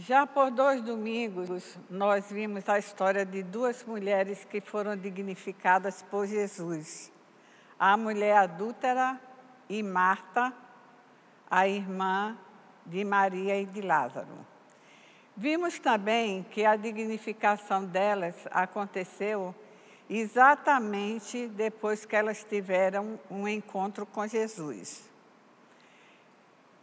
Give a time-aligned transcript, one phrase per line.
[0.00, 6.26] Já por dois domingos, nós vimos a história de duas mulheres que foram dignificadas por
[6.26, 7.12] Jesus:
[7.78, 9.20] a mulher adúltera
[9.68, 10.54] e Marta,
[11.50, 12.34] a irmã
[12.86, 14.38] de Maria e de Lázaro.
[15.36, 19.54] Vimos também que a dignificação delas aconteceu
[20.08, 25.09] exatamente depois que elas tiveram um encontro com Jesus.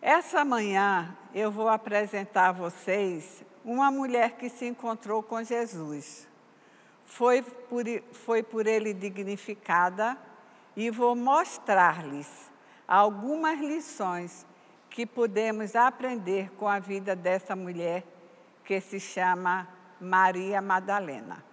[0.00, 6.28] Essa manhã eu vou apresentar a vocês uma mulher que se encontrou com Jesus.
[7.04, 10.16] Foi por, foi por ele dignificada
[10.76, 12.50] e vou mostrar-lhes
[12.86, 14.46] algumas lições
[14.90, 18.04] que podemos aprender com a vida dessa mulher
[18.64, 19.68] que se chama
[20.00, 21.44] Maria Madalena.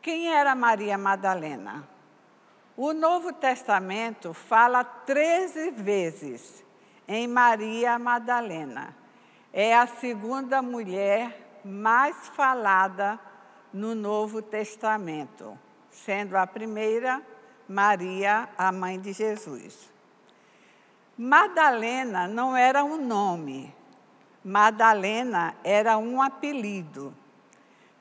[0.00, 1.93] Quem era Maria Madalena?
[2.76, 6.64] O Novo Testamento fala 13 vezes
[7.06, 8.96] em Maria Madalena.
[9.52, 13.16] É a segunda mulher mais falada
[13.72, 15.56] no Novo Testamento,
[15.88, 17.22] sendo a primeira
[17.68, 19.88] Maria, a mãe de Jesus.
[21.16, 23.72] Madalena não era um nome,
[24.44, 27.14] Madalena era um apelido.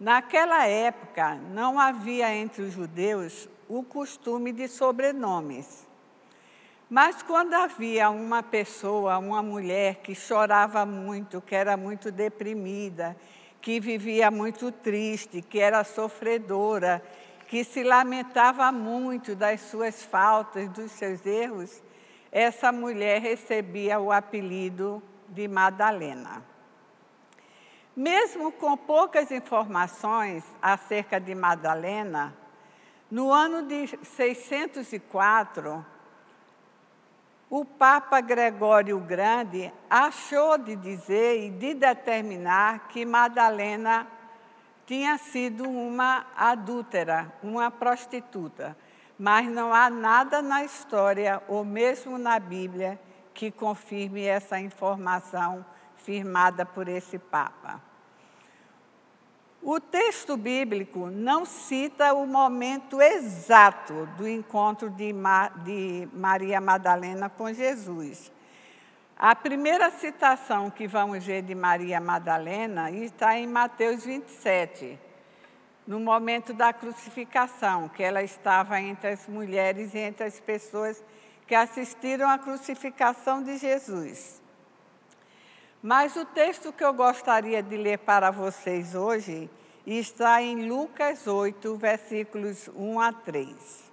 [0.00, 5.86] Naquela época, não havia entre os judeus o costume de sobrenomes.
[6.88, 13.16] Mas quando havia uma pessoa, uma mulher que chorava muito, que era muito deprimida,
[13.60, 17.02] que vivia muito triste, que era sofredora,
[17.48, 21.82] que se lamentava muito das suas faltas, dos seus erros,
[22.30, 26.44] essa mulher recebia o apelido de Madalena.
[27.96, 32.36] Mesmo com poucas informações acerca de Madalena,
[33.14, 35.86] no ano de 604,
[37.48, 44.08] o Papa Gregório Grande achou de dizer e de determinar que Madalena
[44.84, 48.76] tinha sido uma adúltera, uma prostituta.
[49.16, 52.98] Mas não há nada na história, ou mesmo na Bíblia,
[53.32, 55.64] que confirme essa informação
[55.98, 57.80] firmada por esse Papa.
[59.66, 65.10] O texto bíblico não cita o momento exato do encontro de,
[65.64, 68.30] de Maria Madalena com Jesus.
[69.16, 74.98] A primeira citação que vamos ver de Maria Madalena está em Mateus 27,
[75.86, 81.02] no momento da crucificação, que ela estava entre as mulheres e entre as pessoas
[81.46, 84.43] que assistiram à crucificação de Jesus.
[85.86, 89.50] Mas o texto que eu gostaria de ler para vocês hoje
[89.86, 93.92] está em Lucas 8, versículos 1 a 3.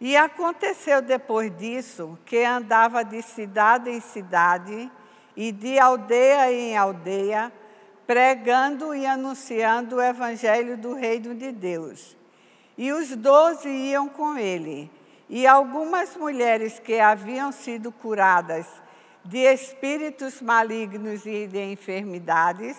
[0.00, 4.88] E aconteceu depois disso que andava de cidade em cidade
[5.36, 7.52] e de aldeia em aldeia,
[8.06, 12.16] pregando e anunciando o evangelho do reino de Deus.
[12.78, 14.88] E os doze iam com ele,
[15.28, 18.68] e algumas mulheres que haviam sido curadas
[19.24, 22.76] de espíritos malignos e de enfermidades,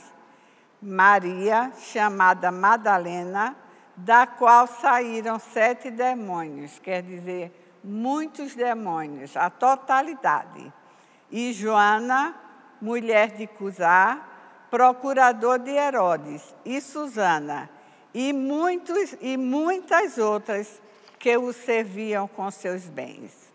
[0.81, 3.56] Maria, chamada Madalena,
[3.96, 7.52] da qual saíram sete demônios, quer dizer,
[7.84, 10.74] muitos demônios, a totalidade.
[11.29, 12.35] E Joana,
[12.81, 14.19] mulher de Cusá,
[14.72, 17.69] procurador de Herodes, e Susana,
[18.13, 20.81] e, muitos, e muitas outras
[21.19, 23.51] que o serviam com seus bens.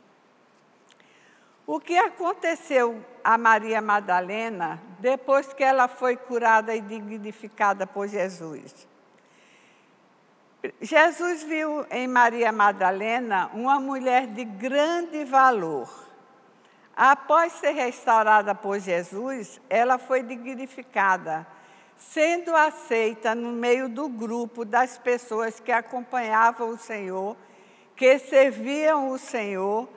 [1.67, 8.87] O que aconteceu a Maria Madalena depois que ela foi curada e dignificada por Jesus?
[10.81, 15.91] Jesus viu em Maria Madalena uma mulher de grande valor.
[16.95, 21.45] Após ser restaurada por Jesus, ela foi dignificada,
[21.97, 27.37] sendo aceita no meio do grupo das pessoas que acompanhavam o Senhor,
[27.97, 29.96] que serviam o Senhor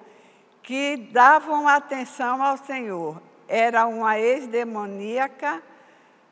[0.70, 3.20] que davam atenção ao Senhor.
[3.48, 5.64] Era uma ex-demoníaca,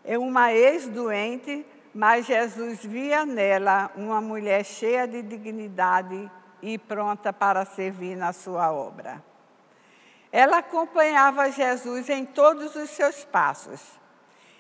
[0.06, 6.30] uma ex-doente, mas Jesus via nela uma mulher cheia de dignidade
[6.62, 9.24] e pronta para servir na sua obra.
[10.31, 13.81] Ela acompanhava Jesus em todos os seus passos,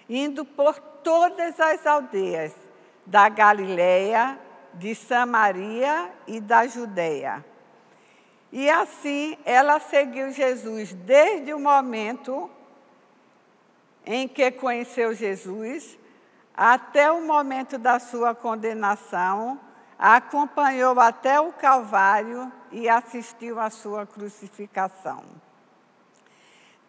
[0.09, 2.51] indo por todas as aldeias
[3.05, 4.39] da Galileia,
[4.73, 7.45] de Samaria e da Judeia
[8.59, 12.49] e assim ela seguiu Jesus desde o momento
[14.03, 15.95] em que conheceu Jesus
[16.55, 19.59] até o momento da sua condenação,
[19.99, 25.23] acompanhou até o Calvário e assistiu à sua crucificação.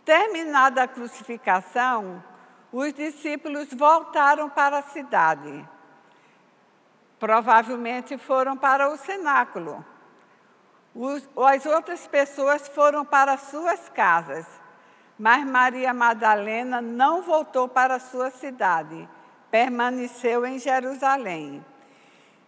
[0.07, 2.25] Terminada a crucificação,
[2.73, 5.69] os discípulos voltaram para a cidade.
[7.19, 9.85] Provavelmente foram para o cenáculo.
[11.37, 14.47] As outras pessoas foram para suas casas,
[15.19, 19.09] mas Maria Madalena não voltou para sua cidade,
[19.51, 21.65] permaneceu em Jerusalém.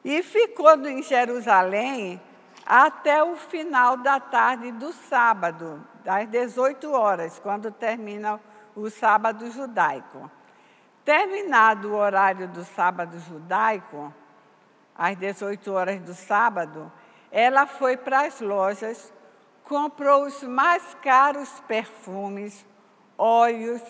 [0.05, 2.21] E ficou em Jerusalém
[2.65, 8.41] até o final da tarde do sábado, das 18 horas, quando termina
[8.75, 10.31] o sábado judaico.
[11.05, 14.13] Terminado o horário do sábado judaico,
[14.97, 16.93] às 18 horas do sábado,
[17.31, 19.13] ela foi para as lojas,
[19.65, 22.67] comprou os mais caros perfumes,
[23.17, 23.83] óleos,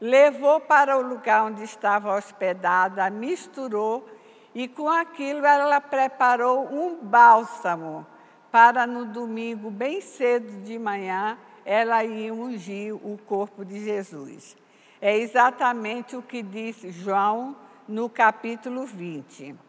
[0.00, 4.08] levou para o lugar onde estava hospedada, misturou
[4.54, 8.06] e com aquilo ela preparou um bálsamo
[8.50, 14.56] para no domingo, bem cedo de manhã, ela ia ungir o corpo de Jesus.
[15.00, 17.54] É exatamente o que disse João
[17.86, 19.67] no capítulo 20.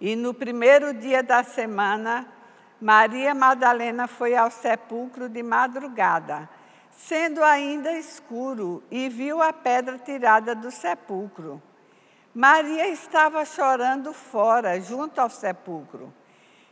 [0.00, 2.26] E no primeiro dia da semana,
[2.80, 6.48] Maria Madalena foi ao sepulcro de madrugada,
[6.90, 11.60] sendo ainda escuro, e viu a pedra tirada do sepulcro.
[12.34, 16.12] Maria estava chorando fora, junto ao sepulcro.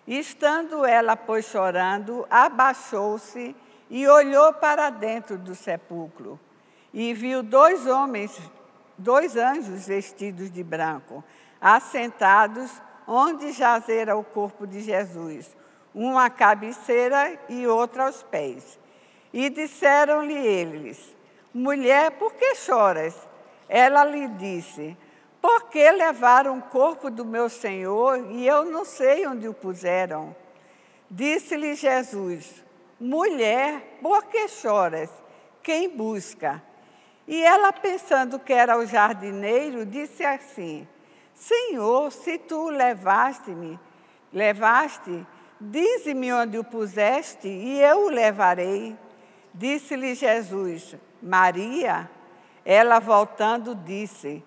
[0.07, 3.57] Estando ela, pois, chorando, abaixou-se
[3.91, 6.39] e olhou para dentro do sepulcro
[6.93, 8.41] e viu dois homens,
[8.97, 11.23] dois anjos vestidos de branco,
[11.61, 12.71] assentados
[13.07, 15.57] onde jazera o corpo de Jesus,
[15.95, 18.79] um à cabeceira e outro aos pés.
[19.33, 21.15] E disseram-lhe eles:
[21.53, 23.17] Mulher, por que choras?
[23.69, 24.97] Ela lhe disse:
[25.41, 30.35] Por que levaram o corpo do meu Senhor e eu não sei onde o puseram?
[31.11, 32.65] Disse-lhe Jesus:
[33.01, 35.11] Mulher, por que choras?
[35.63, 36.63] Quem busca?
[37.29, 40.87] E ela, pensando que era o jardineiro, disse assim:
[41.37, 43.79] Senhor, se tu levaste-me,
[44.33, 45.25] levaste,
[45.61, 48.97] dize-me onde o puseste e eu o levarei.
[49.53, 52.11] Disse-lhe Jesus: Maria.
[52.65, 54.43] Ela, voltando, disse: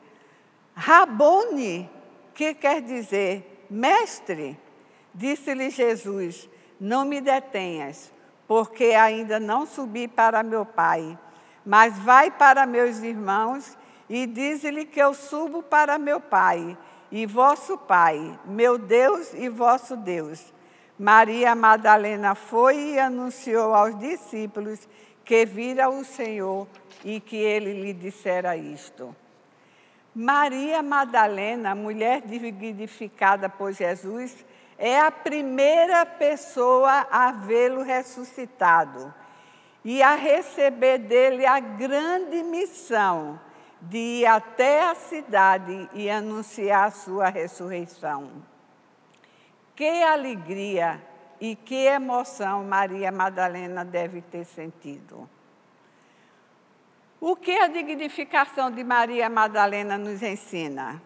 [0.75, 1.89] Rabone,
[2.33, 4.59] que quer dizer mestre.
[5.13, 6.49] Disse-lhe Jesus:
[6.79, 8.11] Não me detenhas
[8.47, 11.15] porque ainda não subi para meu Pai.
[11.63, 13.77] Mas vai para meus irmãos
[14.09, 16.75] e diz-lhe que eu subo para meu Pai
[17.11, 20.51] e vosso Pai, meu Deus e vosso Deus.
[20.97, 24.87] Maria Madalena foi e anunciou aos discípulos
[25.23, 26.67] que vira o Senhor
[27.05, 29.15] e que ele lhe dissera isto.
[30.13, 34.43] Maria Madalena, mulher dignificada por Jesus,
[34.77, 39.13] é a primeira pessoa a vê-lo ressuscitado
[39.85, 43.39] e a receber dele a grande missão
[43.81, 48.31] de ir até a cidade e anunciar a sua ressurreição.
[49.75, 51.01] Que alegria
[51.39, 55.29] e que emoção Maria Madalena deve ter sentido.
[57.21, 61.01] O que a dignificação de Maria Madalena nos ensina?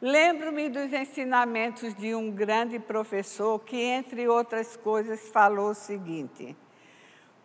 [0.00, 6.56] Lembro-me dos ensinamentos de um grande professor que, entre outras coisas, falou o seguinte: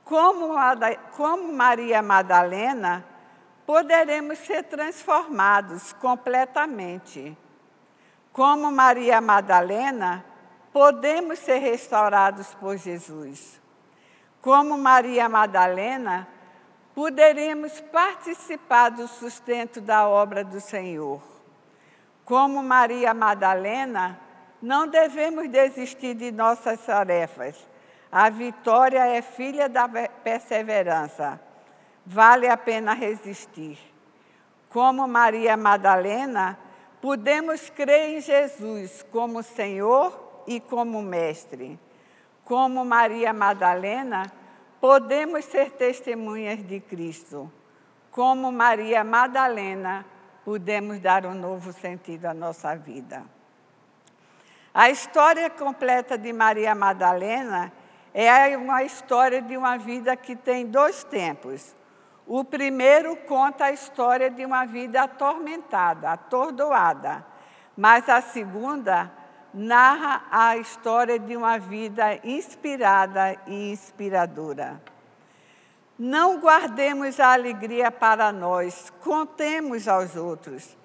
[0.04, 3.06] como, Maria Madalena,
[3.70, 7.38] poderemos ser transformados completamente.
[8.34, 10.26] Como Maria Madalena,
[10.74, 13.62] podemos ser restaurados por Jesus.
[14.42, 16.28] Como Maria Madalena,
[16.96, 21.22] poderemos participar do sustento da obra do Senhor.
[22.26, 24.20] Como Maria Madalena,
[24.60, 27.56] não devemos desistir de nossas tarefas.
[28.12, 31.49] A vitória é filha da perseverança.
[32.06, 33.78] Vale a pena resistir.
[34.70, 36.58] Como Maria Madalena,
[37.02, 41.80] podemos crer em Jesus como Senhor e como Mestre.
[42.46, 44.32] Como Maria Madalena,
[44.80, 47.52] podemos ser testemunhas de Cristo.
[48.12, 50.06] Como Maria Madalena,
[50.44, 53.24] podemos dar um novo sentido à nossa vida.
[54.74, 57.72] A história completa de Maria Madalena
[58.14, 61.76] é uma história de uma vida que tem dois tempos.
[62.32, 67.26] O primeiro conta a história de uma vida atormentada, atordoada,
[67.76, 69.12] mas a segunda
[69.52, 74.80] narra a história de uma vida inspirada e inspiradora.
[75.98, 80.78] Não guardemos a alegria para nós, contemos aos outros.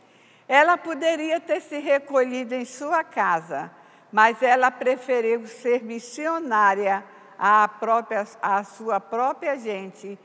[0.49, 3.71] Ela poderia ter se recolhido em sua casa,
[4.11, 7.05] mas ela preferiu ser missionária
[7.39, 10.19] à, própria, à sua própria gente,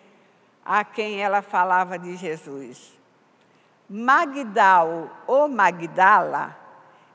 [0.70, 2.96] a quem ela falava de Jesus.
[3.90, 6.56] Magdal ou Magdala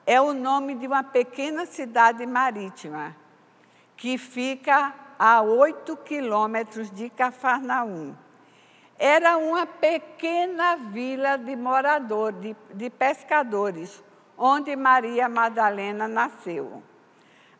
[0.05, 3.15] é o nome de uma pequena cidade marítima
[3.97, 8.17] que fica a oito quilômetros de Cafarnaum.
[8.99, 14.03] Era uma pequena vila de moradores, de, de pescadores,
[14.37, 16.83] onde Maria Madalena nasceu.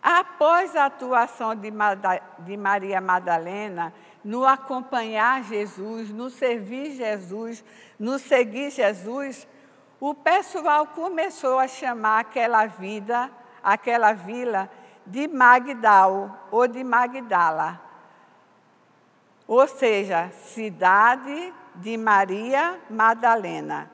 [0.03, 1.73] Após a atuação de,
[2.41, 7.63] de Maria Madalena no acompanhar Jesus, no servir Jesus,
[7.99, 9.47] no seguir Jesus,
[10.01, 13.31] o pessoal começou a chamar aquela vida,
[13.63, 14.71] aquela vila,
[15.07, 17.81] de Magdal ou de Magdala.
[19.47, 23.91] Ou seja, cidade de Maria Madalena.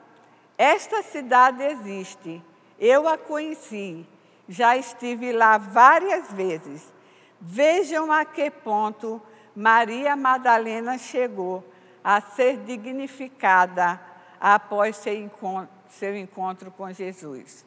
[0.57, 2.41] Esta cidade existe,
[2.79, 4.07] eu a conheci,
[4.47, 6.93] já estive lá várias vezes.
[7.39, 9.21] Vejam a que ponto
[9.55, 11.63] Maria Madalena chegou
[12.03, 13.99] a ser dignificada
[14.39, 17.65] após seu encontro, seu encontro com Jesus.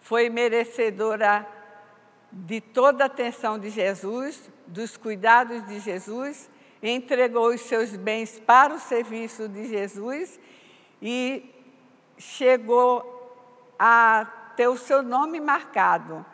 [0.00, 1.46] Foi merecedora
[2.32, 6.48] de toda a atenção de Jesus, dos cuidados de Jesus,
[6.82, 10.38] entregou os seus bens para o serviço de Jesus
[11.02, 11.50] e
[12.16, 13.18] chegou
[13.78, 14.26] a
[14.56, 16.24] ter o seu nome marcado,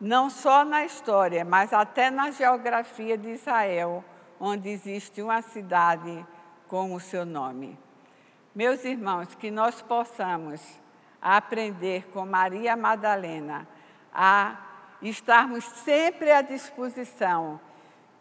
[0.00, 4.04] não só na história, mas até na geografia de Israel,
[4.38, 6.26] onde existe uma cidade
[6.68, 7.78] com o seu nome.
[8.54, 10.60] Meus irmãos, que nós possamos
[11.20, 13.66] aprender com Maria Madalena
[14.12, 14.56] a
[15.00, 17.60] estarmos sempre à disposição,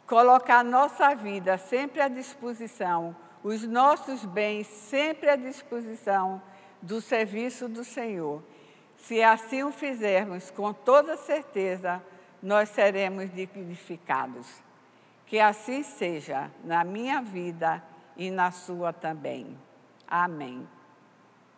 [0.07, 6.41] colocar nossa vida sempre à disposição, os nossos bens sempre à disposição
[6.81, 8.43] do serviço do Senhor.
[9.03, 12.01] Se assim o fizermos, com toda certeza,
[12.41, 14.47] nós seremos dignificados.
[15.25, 17.83] Que assim seja na minha vida
[18.15, 19.57] e na sua também.
[20.07, 20.65] Amém.